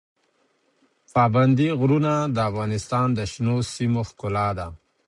پابندی 1.15 1.67
غرونه 1.79 2.13
د 2.35 2.37
افغانستان 2.49 3.07
د 3.17 3.19
شنو 3.31 3.55
سیمو 3.73 4.01
ښکلا 4.09 4.47
ده. 4.59 4.67